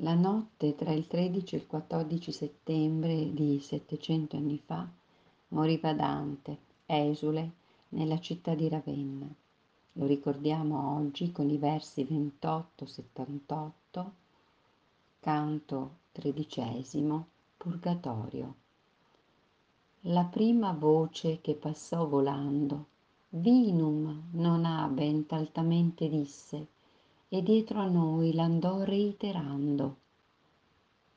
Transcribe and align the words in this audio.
La 0.00 0.12
notte 0.12 0.74
tra 0.74 0.92
il 0.92 1.06
13 1.06 1.54
e 1.54 1.58
il 1.58 1.66
14 1.66 2.30
settembre 2.30 3.32
di 3.32 3.58
700 3.58 4.36
anni 4.36 4.60
fa 4.62 4.86
moriva 5.48 5.94
Dante, 5.94 6.58
esule, 6.84 7.50
nella 7.90 8.20
città 8.20 8.54
di 8.54 8.68
Ravenna. 8.68 9.26
Lo 9.92 10.04
ricordiamo 10.04 10.98
oggi 10.98 11.32
con 11.32 11.48
i 11.48 11.56
versi 11.56 12.04
28-78, 12.04 13.70
canto 15.20 15.90
tredicesimo, 16.12 17.26
Purgatorio. 17.56 18.54
La 20.00 20.24
prima 20.24 20.72
voce 20.72 21.40
che 21.40 21.54
passò 21.54 22.06
volando, 22.06 22.84
Vinum 23.30 24.24
non 24.32 24.66
habent 24.66 25.32
altamente 25.32 26.06
disse, 26.10 26.66
e 27.28 27.42
dietro 27.42 27.80
a 27.80 27.86
noi 27.86 28.32
l'andò 28.32 28.82
reiterando. 28.82 29.96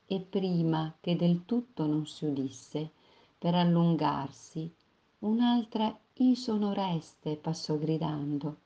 E 0.08 0.20
prima 0.20 0.96
che 1.00 1.16
del 1.16 1.46
tutto 1.46 1.86
non 1.86 2.08
si 2.08 2.26
udisse, 2.26 2.92
per 3.38 3.56
allungarsi, 3.56 4.72
un'altra 5.20 5.96
i 6.16 6.36
sonoreste 6.36 7.36
passò 7.36 7.78
gridando, 7.78 8.58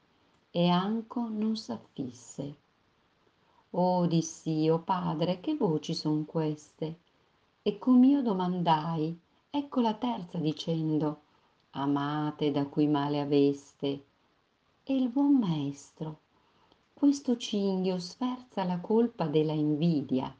e 0.49 0.69
anco 0.69 1.27
non 1.27 1.55
s'affisse. 1.55 2.55
Oh, 3.71 4.05
dissi, 4.05 4.69
o 4.69 4.79
padre, 4.79 5.39
che 5.39 5.55
voci 5.55 5.93
son 5.93 6.25
queste? 6.25 6.99
E 7.61 7.77
com'io 7.77 8.21
domandai, 8.21 9.19
ecco 9.49 9.81
la 9.81 9.93
terza 9.93 10.37
dicendo, 10.37 11.21
amate 11.71 12.51
da 12.51 12.65
cui 12.65 12.87
male 12.87 13.19
aveste. 13.19 14.05
E 14.83 14.95
il 14.95 15.09
buon 15.09 15.37
maestro, 15.37 16.19
questo 17.03 17.35
cinghio 17.35 17.99
sferza 17.99 18.63
la 18.63 18.79
colpa 18.79 19.25
della 19.25 19.51
invidia 19.51 20.33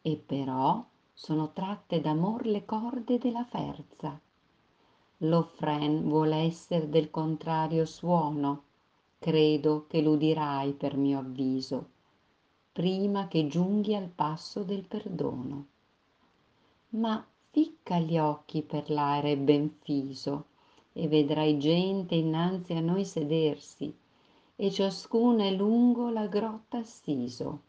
e 0.00 0.22
però 0.24 0.84
sono 1.12 1.50
tratte 1.52 2.00
d'amor 2.00 2.46
le 2.46 2.64
corde 2.64 3.18
della 3.18 3.42
ferza. 3.44 4.16
Lo 5.16 5.42
fren 5.42 6.08
vuol 6.08 6.30
esser 6.30 6.86
del 6.86 7.10
contrario 7.10 7.86
suono. 7.86 8.62
Credo 9.18 9.86
che 9.88 10.00
l'udirai 10.00 10.74
per 10.74 10.96
mio 10.96 11.18
avviso 11.18 11.88
prima 12.70 13.26
che 13.26 13.48
giunghi 13.48 13.96
al 13.96 14.10
passo 14.14 14.62
del 14.62 14.84
perdono. 14.84 15.66
Ma 16.90 17.26
ficca 17.50 17.98
gli 17.98 18.16
occhi 18.16 18.62
per 18.62 18.90
l'aere 18.90 19.36
ben 19.36 19.74
fiso 19.80 20.44
e 20.92 21.08
vedrai 21.08 21.58
gente 21.58 22.14
innanzi 22.14 22.74
a 22.74 22.80
noi 22.80 23.04
sedersi 23.04 23.92
e 24.62 24.70
ciascuno 24.70 25.42
è 25.42 25.50
lungo 25.52 26.10
la 26.10 26.26
grotta 26.26 26.76
assiso. 26.76 27.62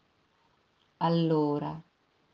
Allora 0.98 1.80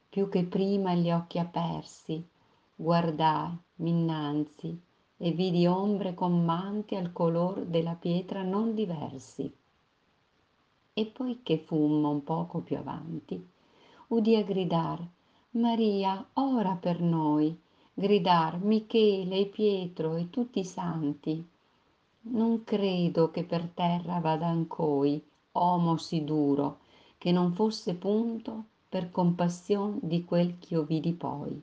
più 0.08 0.28
che 0.28 0.42
prima 0.46 0.94
gli 0.94 1.12
occhi 1.12 1.38
apersi 1.38 2.26
guardai 2.74 3.56
innanzi 3.76 4.76
e 5.16 5.30
vidi 5.30 5.64
ombre 5.68 6.12
con 6.12 6.44
manti 6.44 6.96
al 6.96 7.12
color 7.12 7.66
della 7.66 7.94
pietra 7.94 8.42
non 8.42 8.74
diversi. 8.74 9.48
E 10.92 11.06
poi 11.06 11.38
che 11.44 11.58
fummo 11.58 12.10
un 12.10 12.24
poco 12.24 12.58
più 12.58 12.78
avanti 12.78 13.40
udia 14.08 14.42
gridar 14.42 15.06
maria 15.50 16.30
ora 16.32 16.74
per 16.74 17.00
noi! 17.00 17.56
Gridar 17.94 18.58
michele 18.58 19.38
e 19.38 19.46
pietro 19.46 20.16
e 20.16 20.30
tutti 20.30 20.58
i 20.58 20.64
santi 20.64 21.48
non 22.20 22.64
credo 22.64 23.30
che 23.30 23.44
per 23.44 23.68
terra 23.74 24.18
vada 24.18 24.46
ancoi 24.46 25.22
omo 25.52 25.96
sì 25.96 26.24
duro 26.24 26.80
che 27.16 27.32
non 27.32 27.52
fosse 27.52 27.94
punto 27.94 28.64
per 28.88 29.10
compassion 29.10 29.98
di 30.02 30.24
quel 30.24 30.58
ch'io 30.58 30.84
vidi 30.84 31.12
poi 31.12 31.62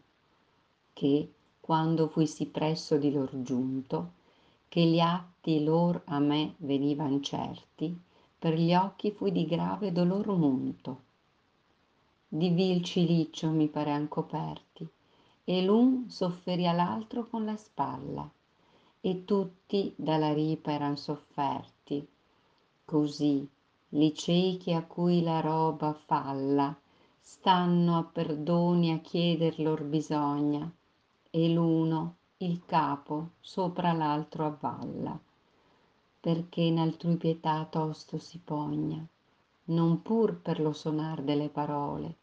che 0.93 1.31
quando 1.59 2.07
fui 2.07 2.27
sì 2.27 2.45
presso 2.45 2.97
di 2.97 3.11
lor 3.11 3.41
giunto 3.41 4.13
che 4.69 4.81
gli 4.85 4.99
atti 4.99 5.63
lor 5.63 6.01
a 6.05 6.19
me 6.19 6.55
venivan 6.57 7.21
certi 7.21 7.97
per 8.37 8.53
gli 8.53 8.73
occhi 8.75 9.11
fui 9.11 9.31
di 9.31 9.45
grave 9.45 9.91
dolor 9.91 10.27
munto. 10.37 11.01
Di 12.27 12.49
vil 12.49 12.83
cilicio 12.83 13.49
mi 13.49 13.67
parean 13.67 14.07
coperti 14.07 14.87
e 15.43 15.63
l'un 15.63 16.09
sofferia 16.09 16.71
l'altro 16.73 17.25
con 17.27 17.45
la 17.45 17.55
spalla 17.55 18.29
e 19.05 19.23
tutti 19.23 19.93
dalla 19.95 20.33
ripa 20.33 20.71
eran 20.71 20.97
sofferti. 20.97 22.07
Così 22.83 23.47
li 23.89 24.15
ciechi 24.15 24.73
a 24.73 24.81
cui 24.81 25.21
la 25.21 25.41
roba 25.41 25.93
falla 25.93 26.75
stanno 27.19 27.99
a 27.99 28.03
perdoni 28.03 28.91
a 28.91 28.97
chieder 28.97 29.59
lor 29.59 29.83
bisogna 29.83 30.67
e 31.29 31.49
l'uno 31.53 32.15
il 32.37 32.63
capo 32.65 33.29
sopra 33.41 33.93
l'altro 33.93 34.47
avvalla 34.47 35.17
perché 36.19 36.61
in 36.61 36.79
altrui 36.79 37.17
pietà 37.17 37.63
tosto 37.69 38.17
si 38.17 38.39
pogna 38.43 39.05
non 39.65 40.01
pur 40.01 40.39
per 40.41 40.59
lo 40.59 40.73
sonar 40.73 41.21
delle 41.21 41.49
parole 41.49 42.15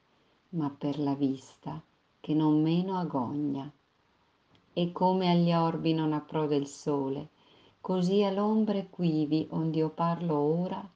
ma 0.51 0.69
per 0.69 0.99
la 0.99 1.15
vista 1.15 1.81
che 2.19 2.35
non 2.35 2.61
meno 2.61 2.99
agogna 2.99 3.71
e 4.73 4.93
come 4.93 5.31
agli 5.31 5.53
orbi 5.53 5.93
non 5.93 6.13
approda 6.13 6.55
il 6.55 6.67
sole. 6.67 7.29
Così 7.81 8.23
all'ombre 8.23 8.89
quivi 8.91 9.47
ond'io 9.51 9.91
parlo 9.91 10.37
ora 10.37 10.89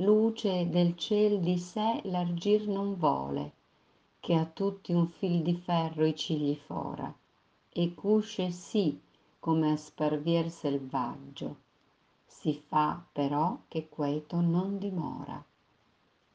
luce 0.00 0.68
del 0.68 0.94
ciel 0.96 1.40
di 1.40 1.56
sé 1.56 2.00
largir 2.04 2.68
non 2.68 2.98
vole 2.98 3.52
che 4.20 4.34
a 4.34 4.44
tutti 4.44 4.92
un 4.92 5.06
fil 5.06 5.40
di 5.40 5.54
ferro 5.54 6.04
i 6.04 6.14
cigli 6.14 6.54
fora 6.54 7.10
e 7.72 7.94
cusce 7.94 8.50
sì 8.50 9.00
come 9.38 9.70
a 9.70 9.76
sparvier 9.76 10.50
selvaggio. 10.50 11.56
Si 12.26 12.60
fa 12.66 13.02
però 13.12 13.56
che 13.68 13.88
queto 13.88 14.40
non 14.40 14.78
dimora. 14.78 15.42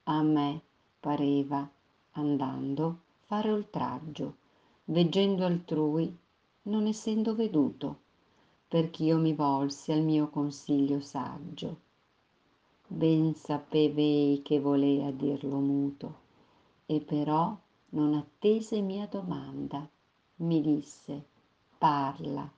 A 0.05 0.21
me 0.23 0.61
pareva 0.99 1.69
andando 2.13 2.99
fare 3.25 3.51
oltraggio 3.51 4.35
veggendo 4.85 5.45
altrui 5.45 6.17
non 6.63 6.85
essendo 6.85 7.33
veduto 7.35 7.99
perch'io 8.67 9.17
mi 9.17 9.33
volsi 9.33 9.91
al 9.91 10.01
mio 10.01 10.29
consiglio 10.29 11.01
saggio. 11.01 11.79
Ben 12.87 13.35
sapevei 13.35 14.41
che 14.43 14.59
volea 14.59 15.11
dirlo 15.11 15.57
muto 15.57 16.19
e 16.85 16.99
però 16.99 17.57
non 17.89 18.13
attese 18.13 18.79
mia 18.81 19.07
domanda. 19.07 19.87
Mi 20.37 20.61
disse 20.61 21.25
parla 21.77 22.49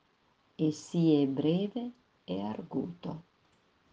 e 0.56 0.72
sii 0.72 1.26
breve 1.26 1.92
e 2.24 2.42
arguto 2.42 3.24